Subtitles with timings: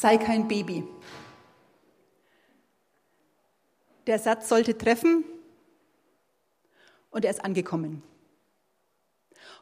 [0.00, 0.82] sei kein Baby.
[4.06, 5.24] Der Satz sollte treffen
[7.10, 8.02] und er ist angekommen.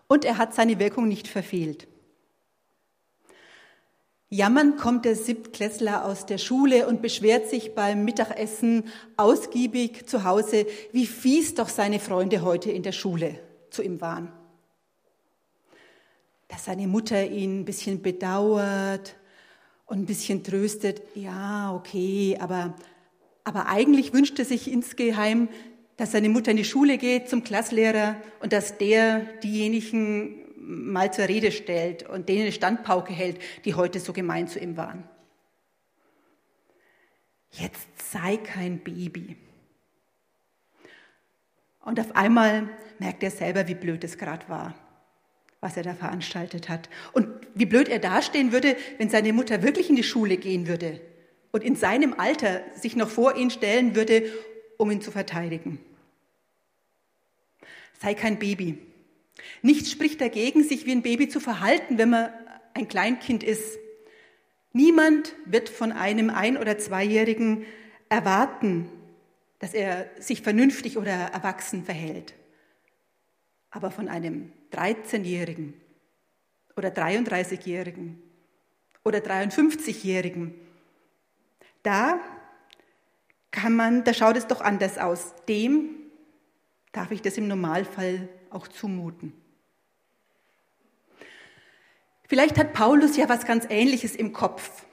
[0.06, 1.88] Und er hat seine Wirkung nicht verfehlt.
[4.30, 8.84] Jammern kommt der Siebtklässler aus der Schule und beschwert sich beim Mittagessen
[9.16, 14.32] ausgiebig zu Hause, wie fies doch seine Freunde heute in der Schule zu ihm waren.
[16.46, 19.16] Dass seine Mutter ihn ein bisschen bedauert
[19.88, 22.74] und ein bisschen tröstet, ja, okay, aber,
[23.42, 25.48] aber eigentlich wünscht er sich insgeheim,
[25.96, 31.26] dass seine Mutter in die Schule geht zum Klasslehrer und dass der diejenigen mal zur
[31.26, 35.08] Rede stellt und denen eine Standpauke hält, die heute so gemein zu ihm waren.
[37.50, 39.36] Jetzt sei kein Baby.
[41.80, 44.74] Und auf einmal merkt er selber, wie blöd es gerade war,
[45.60, 46.88] was er da veranstaltet hat.
[47.12, 51.00] Und wie blöd er dastehen würde, wenn seine Mutter wirklich in die Schule gehen würde
[51.50, 54.30] und in seinem Alter sich noch vor ihn stellen würde,
[54.76, 55.80] um ihn zu verteidigen.
[58.00, 58.78] Sei kein Baby.
[59.62, 62.30] Nichts spricht dagegen, sich wie ein Baby zu verhalten, wenn man
[62.74, 63.78] ein Kleinkind ist.
[64.72, 67.64] Niemand wird von einem Ein- oder Zweijährigen
[68.08, 68.88] erwarten,
[69.58, 72.34] dass er sich vernünftig oder erwachsen verhält.
[73.70, 75.74] Aber von einem 13-Jährigen
[76.76, 78.22] oder 33-Jährigen
[79.04, 80.54] oder 53-Jährigen,
[81.82, 82.20] da
[83.50, 85.34] kann man, da schaut es doch anders aus.
[85.48, 85.96] Dem
[86.92, 89.32] darf ich das im Normalfall auch zumuten.
[92.28, 94.84] Vielleicht hat Paulus ja was ganz Ähnliches im Kopf,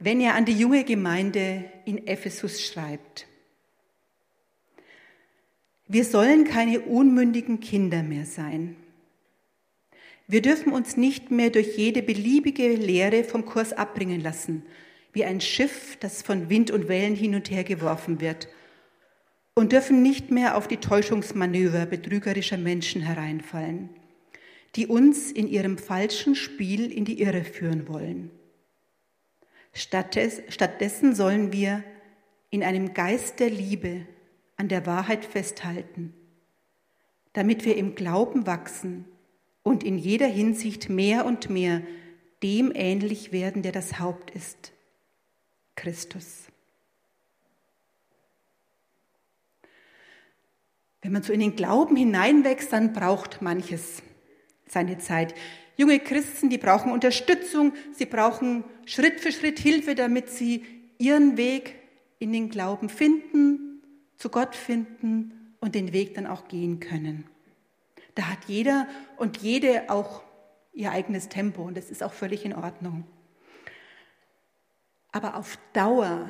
[0.00, 3.28] wenn er an die junge Gemeinde in Ephesus schreibt.
[5.92, 8.76] Wir sollen keine unmündigen Kinder mehr sein.
[10.26, 14.62] Wir dürfen uns nicht mehr durch jede beliebige Lehre vom Kurs abbringen lassen,
[15.12, 18.48] wie ein Schiff, das von Wind und Wellen hin und her geworfen wird–
[19.54, 23.90] und dürfen nicht mehr auf die Täuschungsmanöver betrügerischer Menschen hereinfallen,
[24.76, 28.30] die uns in ihrem falschen Spiel in die Irre führen wollen.
[29.74, 31.82] Stattdessen sollen wir
[32.50, 34.06] in einem Geist der Liebe
[34.62, 36.14] an der Wahrheit festhalten,
[37.32, 39.06] damit wir im Glauben wachsen
[39.64, 41.82] und in jeder Hinsicht mehr und mehr
[42.44, 44.70] dem ähnlich werden, der das Haupt ist,
[45.74, 46.44] Christus.
[51.00, 54.00] Wenn man so in den Glauben hineinwächst, dann braucht manches
[54.68, 55.34] seine Zeit.
[55.76, 60.64] Junge Christen, die brauchen Unterstützung, sie brauchen Schritt für Schritt Hilfe, damit sie
[60.98, 61.74] ihren Weg
[62.20, 63.71] in den Glauben finden,
[64.22, 67.24] zu Gott finden und den Weg dann auch gehen können.
[68.14, 70.22] Da hat jeder und jede auch
[70.72, 73.02] ihr eigenes Tempo und das ist auch völlig in Ordnung.
[75.10, 76.28] Aber auf Dauer,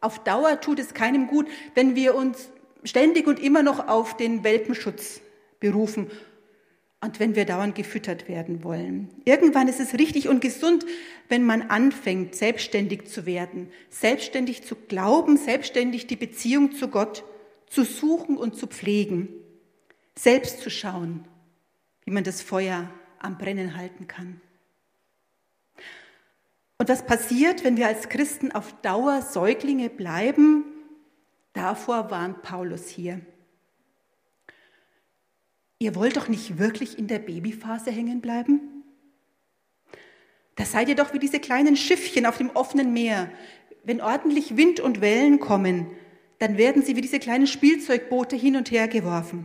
[0.00, 1.46] auf Dauer tut es keinem gut,
[1.76, 2.50] wenn wir uns
[2.82, 5.20] ständig und immer noch auf den Welpenschutz
[5.60, 6.10] berufen.
[7.02, 9.10] Und wenn wir dauernd gefüttert werden wollen.
[9.24, 10.86] Irgendwann ist es richtig und gesund,
[11.28, 17.24] wenn man anfängt, selbstständig zu werden, selbstständig zu glauben, selbstständig die Beziehung zu Gott
[17.68, 19.28] zu suchen und zu pflegen,
[20.16, 21.26] selbst zu schauen,
[22.04, 24.40] wie man das Feuer am Brennen halten kann.
[26.78, 30.64] Und was passiert, wenn wir als Christen auf Dauer Säuglinge bleiben
[31.52, 33.20] Davor warnt Paulus hier.
[35.82, 38.84] Ihr wollt doch nicht wirklich in der Babyphase hängen bleiben?
[40.54, 43.32] Da seid ihr doch wie diese kleinen Schiffchen auf dem offenen Meer.
[43.82, 45.88] Wenn ordentlich Wind und Wellen kommen,
[46.38, 49.44] dann werden sie wie diese kleinen Spielzeugboote hin und her geworfen.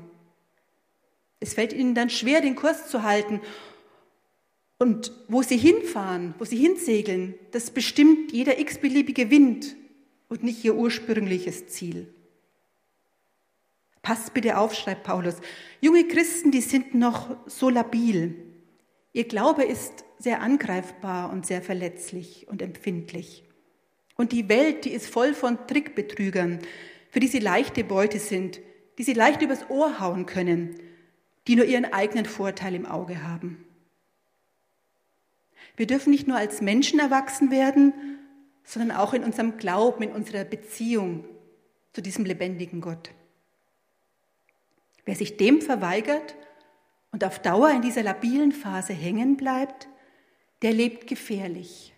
[1.40, 3.42] Es fällt ihnen dann schwer, den Kurs zu halten.
[4.78, 9.76] Und wo sie hinfahren, wo sie hinsegeln, das bestimmt jeder x-beliebige Wind
[10.30, 12.14] und nicht ihr ursprüngliches Ziel.
[14.08, 15.36] Passt bitte auf, schreibt Paulus.
[15.82, 18.38] Junge Christen, die sind noch so labil.
[19.12, 23.44] Ihr Glaube ist sehr angreifbar und sehr verletzlich und empfindlich.
[24.16, 26.60] Und die Welt, die ist voll von Trickbetrügern,
[27.10, 28.62] für die sie leichte Beute sind,
[28.98, 30.80] die sie leicht übers Ohr hauen können,
[31.50, 33.66] die nur ihren eigenen Vorteil im Auge haben.
[35.76, 37.92] Wir dürfen nicht nur als Menschen erwachsen werden,
[38.64, 41.26] sondern auch in unserem Glauben, in unserer Beziehung
[41.92, 43.12] zu diesem lebendigen Gott.
[45.08, 46.36] Wer sich dem verweigert
[47.14, 49.88] und auf Dauer in dieser labilen Phase hängen bleibt,
[50.62, 51.94] der lebt gefährlich.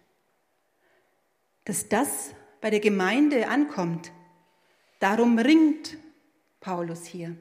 [1.66, 4.12] Dass das bei der Gemeinde ankommt,
[5.00, 5.98] darum ringt
[6.60, 7.36] Paulus hier.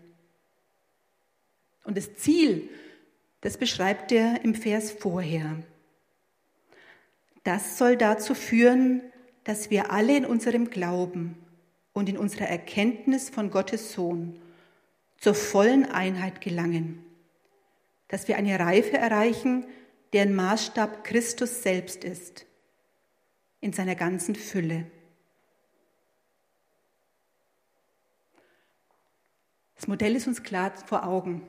[1.85, 2.71] Und das Ziel,
[3.43, 5.63] das beschreibt er im Vers vorher
[7.45, 9.03] Das soll dazu führen,
[9.45, 11.37] dass wir alle in unserem Glauben
[11.93, 14.41] und in unserer Erkenntnis von Gottes Sohn
[15.19, 17.05] zur vollen Einheit gelangen,
[18.09, 19.67] dass wir eine Reife erreichen,
[20.13, 22.47] deren Maßstab Christus selbst ist,
[23.61, 24.87] in seiner ganzen Fülle.
[29.75, 31.43] Das Modell ist uns klar vor Augen.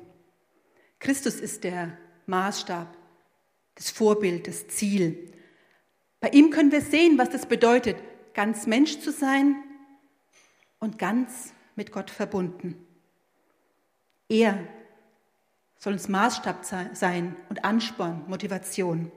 [1.00, 2.96] Christus ist der Maßstab,
[3.76, 5.34] das Vorbild, das Ziel.
[6.20, 7.96] Bei ihm können wir sehen, was das bedeutet,
[8.34, 9.56] ganz Mensch zu sein
[10.80, 12.86] und ganz mit Gott verbunden.
[14.30, 14.60] Er
[15.80, 19.12] soll uns Maßstab sein und Ansporn, Motivation.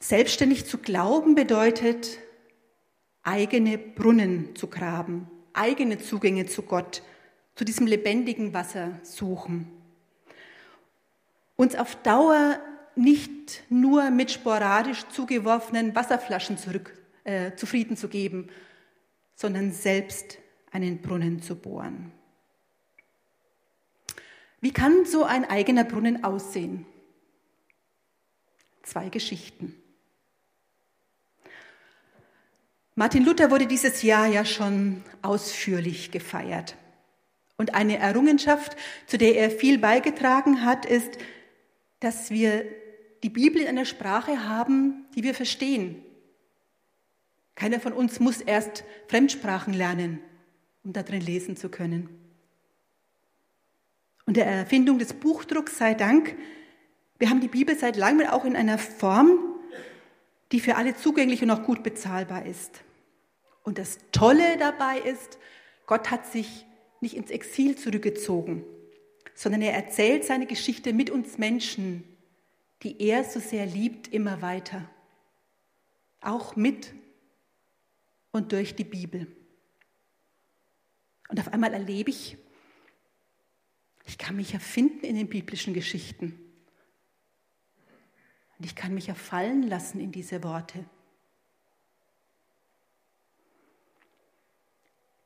[0.00, 2.18] Selbstständig zu glauben bedeutet,
[3.22, 7.02] eigene Brunnen zu graben, eigene Zugänge zu Gott,
[7.54, 9.70] zu diesem lebendigen Wasser suchen.
[11.56, 12.58] Uns auf Dauer
[12.96, 18.48] nicht nur mit sporadisch zugeworfenen Wasserflaschen zurück, äh, zufrieden zu geben,
[19.34, 20.38] sondern selbst
[20.70, 22.12] einen Brunnen zu bohren.
[24.64, 26.86] Wie kann so ein eigener Brunnen aussehen?
[28.82, 29.74] Zwei Geschichten.
[32.94, 36.76] Martin Luther wurde dieses Jahr ja schon ausführlich gefeiert.
[37.58, 38.74] Und eine Errungenschaft,
[39.04, 41.18] zu der er viel beigetragen hat, ist,
[42.00, 42.64] dass wir
[43.22, 46.02] die Bibel in einer Sprache haben, die wir verstehen.
[47.54, 50.20] Keiner von uns muss erst Fremdsprachen lernen,
[50.84, 52.23] um darin lesen zu können.
[54.26, 56.36] Und der Erfindung des Buchdrucks sei Dank,
[57.18, 59.38] wir haben die Bibel seit langem auch in einer Form,
[60.52, 62.82] die für alle zugänglich und auch gut bezahlbar ist.
[63.62, 65.38] Und das Tolle dabei ist,
[65.86, 66.66] Gott hat sich
[67.00, 68.64] nicht ins Exil zurückgezogen,
[69.34, 72.04] sondern er erzählt seine Geschichte mit uns Menschen,
[72.82, 74.88] die er so sehr liebt, immer weiter.
[76.20, 76.94] Auch mit
[78.32, 79.26] und durch die Bibel.
[81.28, 82.36] Und auf einmal erlebe ich,
[84.04, 86.38] ich kann mich erfinden in den biblischen Geschichten.
[88.58, 90.84] Und ich kann mich erfallen lassen in diese Worte.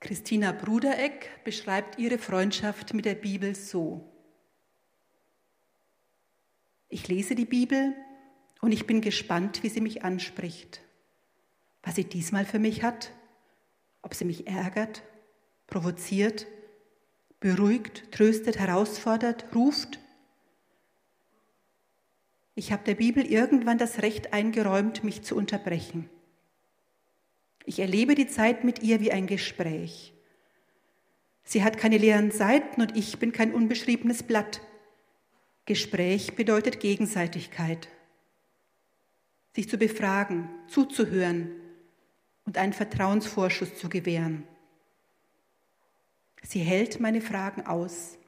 [0.01, 4.09] Christina Brudereck beschreibt ihre Freundschaft mit der Bibel so.
[6.89, 7.95] Ich lese die Bibel
[8.61, 10.81] und ich bin gespannt, wie sie mich anspricht,
[11.83, 13.13] was sie diesmal für mich hat,
[14.03, 15.03] ob sie mich ärgert,
[15.67, 16.47] provoziert,
[17.41, 19.99] beruhigt, tröstet, herausfordert, ruft.
[22.55, 26.11] Ich habe der Bibel irgendwann das Recht eingeräumt, mich zu unterbrechen.
[27.65, 30.13] Ich erlebe die Zeit mit ihr wie ein Gespräch.
[31.45, 34.61] Sie hat keine leeren Seiten und ich bin kein unbeschriebenes Blatt.
[35.67, 37.89] Gespräch bedeutet Gegenseitigkeit.
[39.55, 41.51] Sich zu befragen, zuzuhören
[42.45, 44.45] und einen Vertrauensvorschuss zu gewähren.
[46.43, 48.19] Sie hält meine Fragen aus.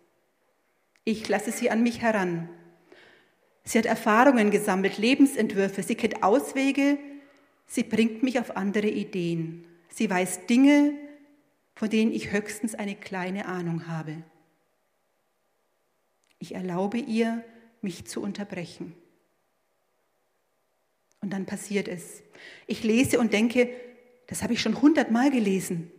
[1.05, 2.49] Ich lasse sie an mich heran.
[3.65, 5.83] Sie hat Erfahrungen gesammelt, Lebensentwürfe.
[5.83, 6.99] Sie kennt Auswege,
[7.71, 9.65] Sie bringt mich auf andere Ideen.
[9.91, 10.93] Sie weiß Dinge,
[11.77, 14.25] von denen ich höchstens eine kleine Ahnung habe.
[16.41, 17.45] Ich erlaube ihr,
[17.81, 18.97] mich zu unterbrechen.
[21.21, 22.25] Und dann passiert es.
[22.67, 23.71] Ich lese und denke,
[24.27, 25.93] das habe ich schon hundertmal gelesen,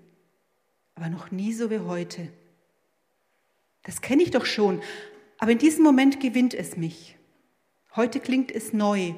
[1.02, 2.32] aber noch nie so wie heute.
[3.82, 4.84] Das kenne ich doch schon,
[5.40, 7.18] aber in diesem Moment gewinnt es mich.
[7.96, 9.16] Heute klingt es neu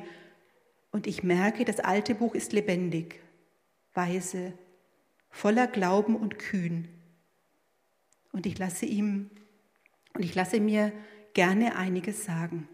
[0.91, 3.21] und ich merke, das alte Buch ist lebendig,
[3.93, 4.53] weise,
[5.29, 6.87] voller Glauben und kühn.
[8.31, 9.29] Und ich lasse ihm
[10.13, 10.93] und ich lasse mir
[11.33, 12.69] gerne einiges sagen.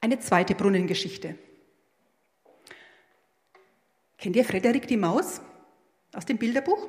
[0.00, 1.36] Eine zweite Brunnengeschichte.
[4.18, 5.40] Kennt ihr Frederik die Maus
[6.12, 6.88] aus dem Bilderbuch?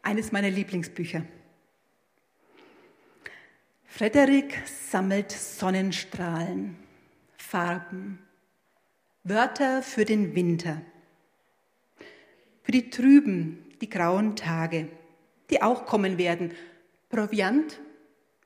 [0.00, 1.24] Eines meiner Lieblingsbücher.
[3.86, 6.76] Frederik sammelt Sonnenstrahlen,
[7.36, 8.18] Farben,
[9.24, 10.80] Wörter für den Winter,
[12.62, 14.88] für die trüben, die grauen Tage,
[15.50, 16.52] die auch kommen werden,
[17.10, 17.80] Proviant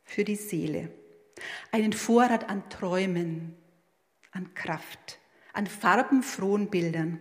[0.02, 0.90] für die Seele,
[1.70, 3.54] einen Vorrat an Träumen,
[4.32, 5.20] an Kraft,
[5.56, 7.20] an farbenfrohen Bildern.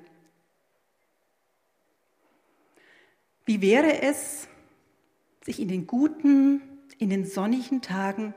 [3.46, 4.48] Wie wäre es,
[5.44, 6.62] sich in den guten,
[6.98, 8.34] in den sonnigen Tagen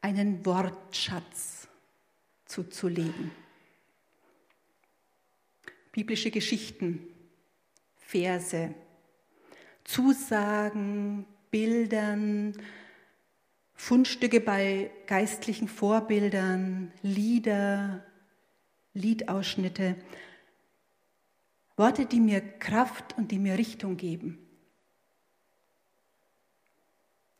[0.00, 1.68] einen Wortschatz
[2.44, 3.30] zuzulegen.
[5.92, 7.06] Biblische Geschichten,
[7.96, 8.74] Verse,
[9.84, 12.60] Zusagen, Bildern,
[13.74, 18.04] Fundstücke bei geistlichen Vorbildern, Lieder,
[18.94, 19.96] Liedausschnitte,
[21.76, 24.38] Worte, die mir Kraft und die mir Richtung geben.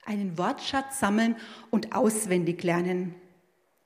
[0.04, 1.36] Einen Wortschatz sammeln
[1.70, 3.14] und auswendig lernen,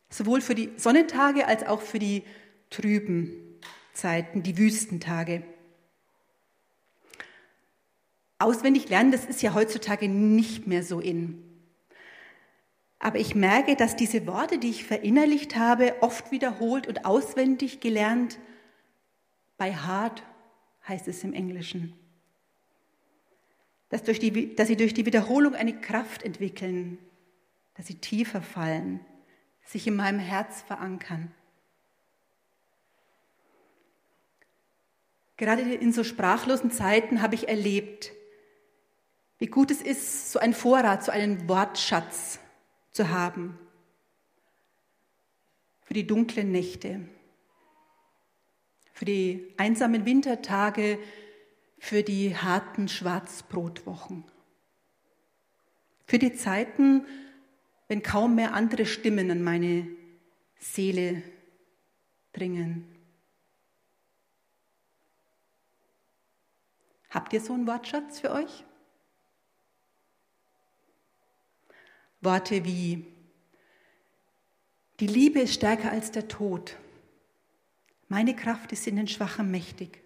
[0.08, 2.24] sowohl für die Sonnentage als auch für die
[2.70, 3.30] trüben
[3.92, 5.42] Zeiten, die Wüstentage.
[8.38, 11.47] Auswendig lernen, das ist ja heutzutage nicht mehr so in.
[12.98, 18.38] Aber ich merke, dass diese Worte, die ich verinnerlicht habe, oft wiederholt und auswendig gelernt,
[19.56, 20.22] by heart
[20.86, 21.94] heißt es im Englischen,
[23.88, 26.98] dass, durch die, dass sie durch die Wiederholung eine Kraft entwickeln,
[27.74, 29.00] dass sie tiefer fallen,
[29.64, 31.32] sich in meinem Herz verankern.
[35.36, 38.12] Gerade in so sprachlosen Zeiten habe ich erlebt,
[39.38, 42.40] wie gut es ist, so einen Vorrat, so einen Wortschatz
[42.92, 43.58] zu haben
[45.88, 47.08] für die dunklen Nächte,
[48.92, 50.98] für die einsamen Wintertage,
[51.78, 54.24] für die harten Schwarzbrotwochen,
[56.06, 57.06] für die Zeiten,
[57.86, 59.88] wenn kaum mehr andere Stimmen an meine
[60.58, 61.22] Seele
[62.34, 62.84] dringen.
[67.08, 68.64] Habt ihr so einen Wortschatz für euch?
[72.20, 73.06] Worte wie,
[75.00, 76.76] die Liebe ist stärker als der Tod.
[78.08, 80.02] Meine Kraft ist in den Schwachen mächtig.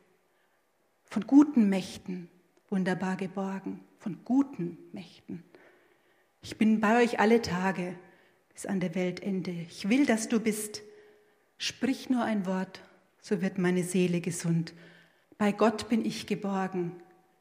[1.04, 2.28] Von guten Mächten
[2.68, 3.80] wunderbar geborgen.
[3.98, 5.44] Von guten Mächten.
[6.42, 7.96] Ich bin bei euch alle Tage
[8.52, 9.52] bis an der Weltende.
[9.70, 10.82] Ich will, dass du bist.
[11.56, 12.82] Sprich nur ein Wort,
[13.20, 14.74] so wird meine Seele gesund.
[15.38, 16.92] Bei Gott bin ich geborgen,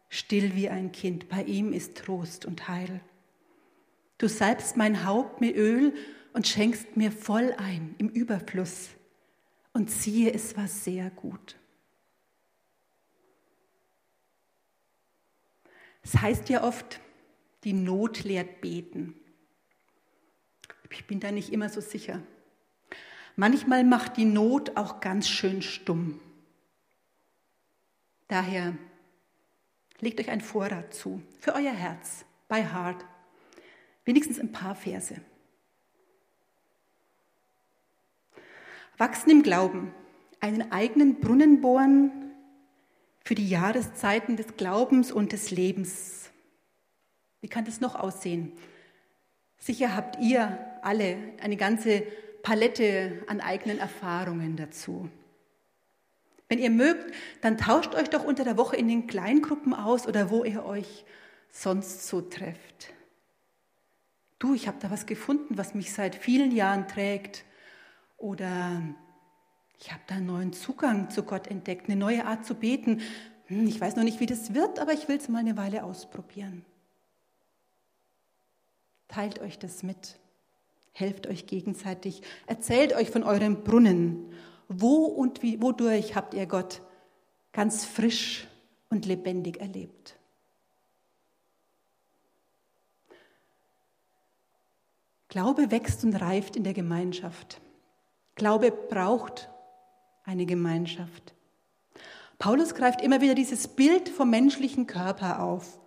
[0.10, 1.28] still wie ein Kind.
[1.28, 3.01] Bei ihm ist Trost und Heil.
[4.22, 5.96] Du salbst mein Haupt mit Öl
[6.34, 8.90] und schenkst mir voll ein im Überfluss.
[9.74, 11.58] Und siehe, es war sehr gut.
[16.04, 17.00] Es heißt ja oft,
[17.63, 19.16] die Not lehrt beten.
[20.92, 22.22] Ich bin da nicht immer so sicher.
[23.36, 26.22] Manchmal macht die Not auch ganz schön stumm.
[28.28, 28.78] Daher
[30.00, 33.04] legt euch ein Vorrat zu für euer Herz, bei Heart.
[34.12, 35.15] Wenigstens ein paar Verse.
[38.98, 39.94] Wachsen im Glauben,
[40.41, 42.12] einen eigenen Brunnen bohren
[43.24, 46.30] für die Jahreszeiten des Glaubens und des Lebens.
[47.39, 48.51] Wie kann das noch aussehen?
[49.58, 52.03] Sicher habt ihr alle eine ganze
[52.44, 55.10] Palette an eigenen Erfahrungen dazu.
[56.50, 60.30] Wenn ihr mögt, dann tauscht euch doch unter der Woche in den Kleingruppen aus oder
[60.30, 61.06] wo ihr euch
[61.50, 62.91] sonst so trefft
[64.41, 67.45] du, ich habe da was gefunden, was mich seit vielen Jahren trägt.
[68.17, 68.81] Oder
[69.79, 73.01] ich habe da einen neuen Zugang zu Gott entdeckt, eine neue Art zu beten.
[73.45, 75.83] Hm, ich weiß noch nicht, wie das wird, aber ich will es mal eine Weile
[75.83, 76.65] ausprobieren.
[79.07, 80.19] Teilt euch das mit.
[80.93, 82.21] Helft euch gegenseitig.
[82.48, 84.33] Erzählt euch von eurem Brunnen.
[84.67, 86.81] Wo und wie, wodurch habt ihr Gott
[87.51, 88.48] ganz frisch
[88.89, 90.21] und lebendig erlebt?
[95.31, 97.61] Glaube wächst und reift in der Gemeinschaft.
[98.35, 99.50] Glaube braucht
[100.25, 101.33] eine Gemeinschaft.
[102.38, 105.79] Paulus greift immer wieder dieses Bild vom menschlichen Körper auf,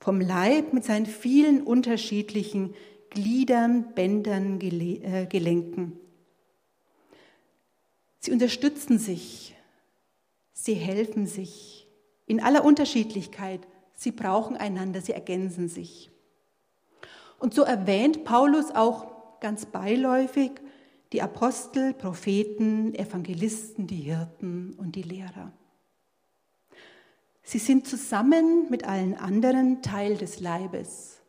[0.00, 2.74] vom Leib mit seinen vielen unterschiedlichen
[3.10, 6.00] Gliedern, Bändern, äh, Gelenken.
[8.20, 9.54] Sie unterstützen sich,
[10.54, 11.86] sie helfen sich
[12.24, 13.60] in aller Unterschiedlichkeit.
[13.92, 16.11] Sie brauchen einander, sie ergänzen sich.
[17.42, 20.52] Und so erwähnt Paulus auch ganz beiläufig
[21.12, 25.50] die Apostel, Propheten, Evangelisten, die Hirten und die Lehrer.
[27.42, 31.20] Sie sind zusammen mit allen anderen Teil des Leibes.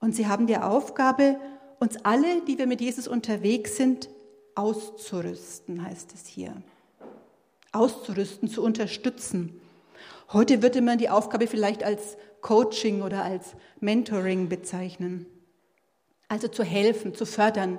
[0.00, 1.38] Und sie haben die Aufgabe,
[1.80, 4.08] uns alle, die wir mit Jesus unterwegs sind,
[4.54, 6.62] auszurüsten, heißt es hier.
[7.72, 9.60] Auszurüsten, zu unterstützen.
[10.32, 15.26] Heute würde man die Aufgabe vielleicht als Coaching oder als Mentoring bezeichnen.
[16.28, 17.78] Also zu helfen, zu fördern,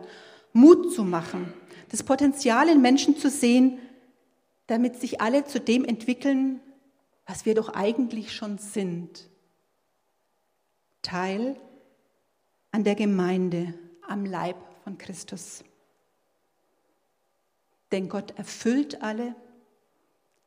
[0.53, 1.53] Mut zu machen,
[1.89, 3.79] das Potenzial in Menschen zu sehen,
[4.67, 6.61] damit sich alle zu dem entwickeln,
[7.25, 9.29] was wir doch eigentlich schon sind.
[11.01, 11.59] Teil
[12.71, 13.73] an der Gemeinde,
[14.07, 15.63] am Leib von Christus.
[17.91, 19.35] Denn Gott erfüllt alle,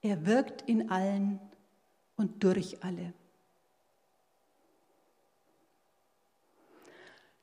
[0.03, 1.41] er wirkt in allen
[2.19, 3.15] und durch alle.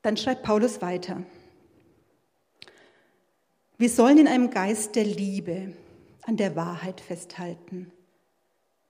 [0.04, 1.24] Dann schreibt Paulus weiter.
[3.78, 5.74] Wir sollen in einem Geist der Liebe
[6.22, 7.92] an der Wahrheit festhalten,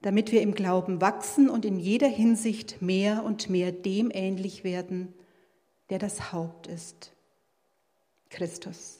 [0.02, 5.14] damit wir im Glauben wachsen und in jeder Hinsicht mehr und mehr dem ähnlich werden,
[5.88, 7.12] der das Haupt ist,
[8.28, 8.98] Christus.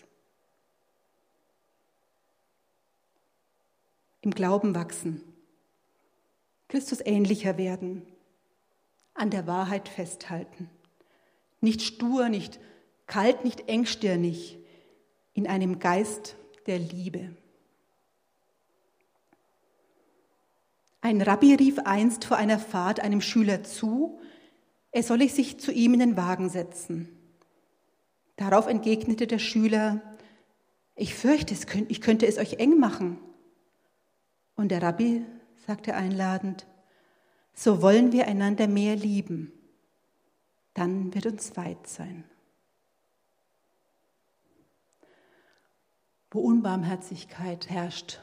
[4.23, 5.23] Im Glauben wachsen,
[6.69, 8.03] Christus ähnlicher werden,
[9.15, 10.69] an der Wahrheit festhalten.
[11.61, 12.61] Nicht stur, nicht
[13.07, 14.59] kalt, nicht engstirnig,
[15.33, 17.37] in einem Geist der Liebe.
[21.01, 24.19] Ein Rabbi rief einst vor einer Fahrt einem Schüler zu,
[24.91, 27.09] er solle sich zu ihm in den Wagen setzen.
[28.37, 30.01] Darauf entgegnete der Schüler,
[30.95, 31.55] ich fürchte,
[31.89, 33.19] ich könnte es euch eng machen.
[34.57, 35.23] Und der Rabbi
[35.67, 36.67] sagte einladend,
[37.55, 39.53] so wollen wir einander mehr lieben,
[40.75, 42.25] dann wird uns weit sein.
[46.31, 48.21] Wo Unbarmherzigkeit herrscht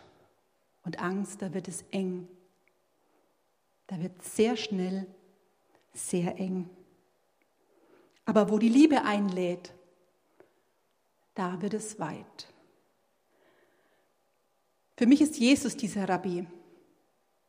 [0.84, 2.28] und Angst, da wird es eng.
[3.88, 5.08] Da wird sehr schnell
[5.94, 6.70] sehr eng.
[8.26, 9.74] Aber wo die Liebe einlädt,
[11.34, 12.54] da wird es weit.
[14.96, 16.46] Für mich ist Jesus dieser Rabbi,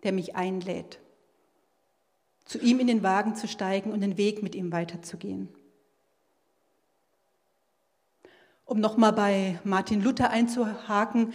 [0.04, 1.00] der mich einlädt,
[2.44, 5.48] zu ihm in den Wagen zu steigen und den Weg mit ihm weiterzugehen.
[8.66, 11.34] Um nochmal bei Martin Luther einzuhaken,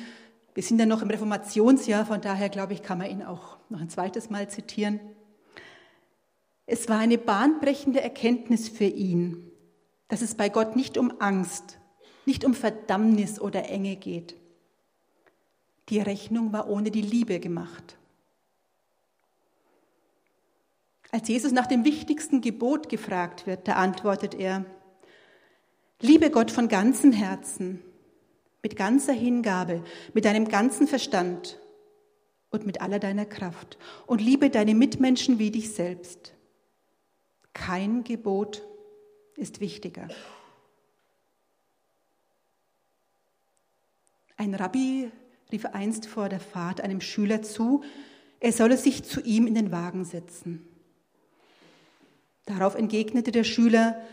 [0.54, 3.82] wir sind ja noch im Reformationsjahr, von daher glaube ich, kann man ihn auch noch
[3.82, 5.00] ein zweites Mal zitieren.
[6.66, 9.52] Es war eine bahnbrechende Erkenntnis für ihn,
[10.08, 11.80] dass es bei Gott nicht um Angst,
[12.26, 14.36] nicht um Verdammnis oder Enge geht.
[15.90, 17.99] Die Rechnung war ohne die Liebe gemacht.
[21.12, 24.66] Als Jesus nach dem wichtigsten Gebot gefragt wird, da antwortet er,
[26.02, 27.84] Liebe Gott von ganzem Herzen,
[28.64, 31.60] mit ganzer Hingabe, mit deinem ganzen Verstand
[32.52, 36.36] und mit aller deiner Kraft und liebe deine Mitmenschen wie dich selbst.
[37.54, 38.66] Kein Gebot
[39.36, 40.08] ist wichtiger.
[44.38, 45.12] Ein Rabbi
[45.52, 47.84] rief einst vor der Fahrt einem Schüler zu,
[48.40, 50.69] er solle sich zu ihm in den Wagen setzen.
[52.50, 54.04] Darauf entgegnete der Schüler,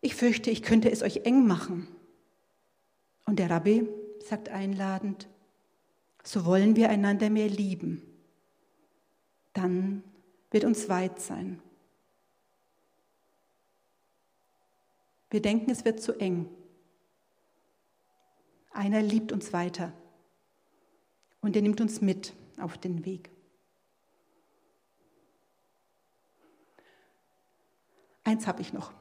[0.00, 1.86] ich fürchte, ich könnte es euch eng machen.
[3.26, 5.28] Und der Rabbi sagt einladend,
[6.24, 8.02] so wollen wir einander mehr lieben.
[9.52, 10.02] Dann
[10.50, 11.62] wird uns weit sein.
[15.30, 16.48] Wir denken, es wird zu eng.
[18.72, 19.92] Einer liebt uns weiter
[21.40, 23.30] und er nimmt uns mit auf den Weg.
[28.28, 28.92] Eins habe ich noch.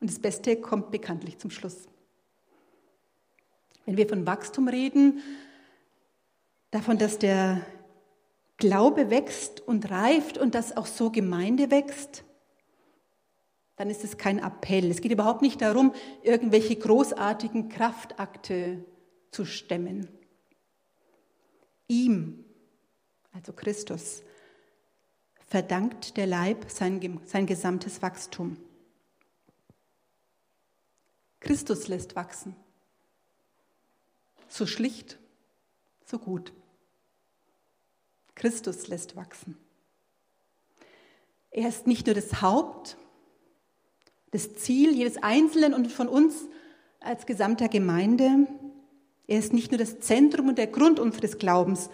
[0.00, 1.88] Und das Beste kommt bekanntlich zum Schluss.
[3.84, 5.20] Wenn wir von Wachstum reden,
[6.70, 7.66] davon, dass der
[8.56, 12.22] Glaube wächst und reift und dass auch so Gemeinde wächst,
[13.74, 14.88] dann ist es kein Appell.
[14.88, 18.84] Es geht überhaupt nicht darum, irgendwelche großartigen Kraftakte
[19.32, 20.08] zu stemmen.
[21.88, 22.44] Ihm,
[23.32, 24.22] also Christus,
[25.48, 28.56] verdankt der Leib sein, sein gesamtes Wachstum.
[31.40, 32.54] Christus lässt wachsen.
[34.48, 35.18] So schlicht,
[36.04, 36.52] so gut.
[38.34, 39.56] Christus lässt wachsen.
[41.50, 42.96] Er ist nicht nur das Haupt,
[44.30, 46.34] das Ziel jedes Einzelnen und von uns
[47.00, 48.46] als gesamter Gemeinde.
[49.26, 51.88] Er ist nicht nur das Zentrum und der Grund unseres Glaubens.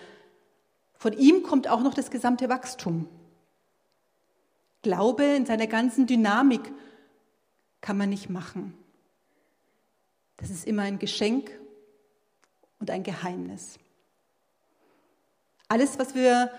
[0.94, 3.08] Von ihm kommt auch noch das gesamte Wachstum.
[4.85, 6.73] Glaube in seiner ganzen Dynamik
[7.81, 8.75] kann man nicht machen.
[10.37, 11.51] Das ist immer ein Geschenk
[12.79, 13.79] und ein Geheimnis.
[15.68, 16.53] Alles, was wir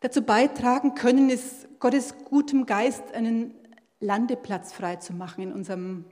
[0.00, 3.54] dazu beitragen können, ist Gottes gutem Geist einen
[3.98, 6.04] Landeplatz frei zu machen in unserem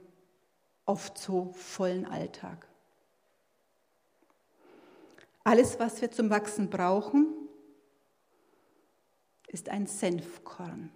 [0.85, 2.67] oft so vollen Alltag.
[5.45, 7.27] Alles, was wir zum Wachsen brauchen,
[9.47, 10.91] ist ein Senfkorn.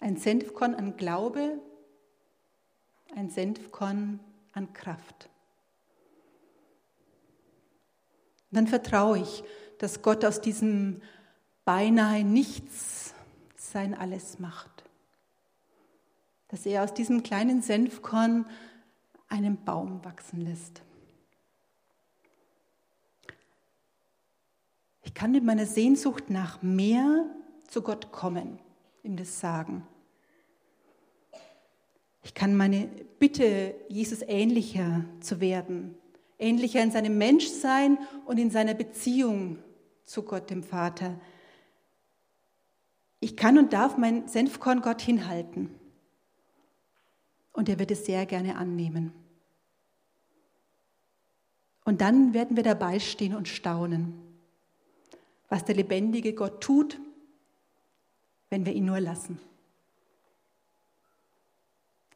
[0.00, 1.60] Ein Senfkorn an Glaube,
[3.14, 4.20] ein Senfkorn
[4.52, 5.28] an Kraft.
[8.54, 9.42] dann vertraue ich,
[9.78, 11.02] dass Gott aus diesem
[11.64, 13.14] beinahe nichts
[13.56, 14.84] sein Alles macht.
[16.48, 18.46] Dass er aus diesem kleinen Senfkorn
[19.28, 20.82] einen Baum wachsen lässt.
[25.02, 27.26] Ich kann mit meiner Sehnsucht nach mehr
[27.66, 28.58] zu Gott kommen,
[29.04, 29.86] ihm das sagen.
[32.22, 32.88] Ich kann meine
[33.18, 35.94] Bitte, Jesus ähnlicher zu werden,
[36.38, 39.58] ähnlicher in seinem Menschsein und in seiner Beziehung
[40.04, 41.20] zu Gott, dem Vater.
[43.20, 45.70] Ich kann und darf mein Senfkorn Gott hinhalten.
[47.52, 49.12] Und er wird es sehr gerne annehmen.
[51.84, 54.14] Und dann werden wir dabei stehen und staunen,
[55.48, 56.98] was der lebendige Gott tut,
[58.54, 59.40] wenn wir ihn nur lassen.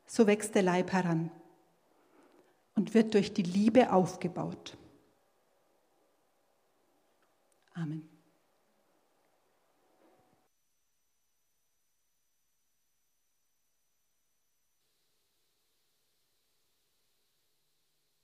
[0.06, 1.32] So wächst der Leib heran
[2.76, 4.76] und wird durch die Liebe aufgebaut.
[7.74, 8.08] Amen.